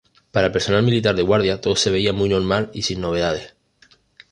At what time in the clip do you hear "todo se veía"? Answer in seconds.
1.61-2.11